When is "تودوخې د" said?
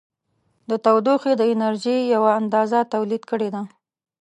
0.85-1.41